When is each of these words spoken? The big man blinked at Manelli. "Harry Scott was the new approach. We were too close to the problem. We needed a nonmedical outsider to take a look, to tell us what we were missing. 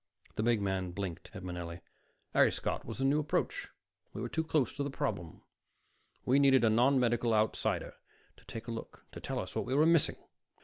The 0.35 0.41
big 0.41 0.63
man 0.63 0.93
blinked 0.93 1.29
at 1.35 1.43
Manelli. 1.43 1.79
"Harry 2.33 2.51
Scott 2.51 2.85
was 2.85 2.97
the 2.97 3.05
new 3.05 3.19
approach. 3.19 3.67
We 4.13 4.21
were 4.23 4.29
too 4.29 4.43
close 4.43 4.75
to 4.75 4.83
the 4.83 4.89
problem. 4.89 5.43
We 6.25 6.39
needed 6.39 6.63
a 6.63 6.71
nonmedical 6.71 7.35
outsider 7.35 7.93
to 8.37 8.45
take 8.45 8.67
a 8.67 8.71
look, 8.71 9.05
to 9.11 9.19
tell 9.21 9.37
us 9.37 9.55
what 9.55 9.65
we 9.67 9.75
were 9.75 9.85
missing. 9.85 10.15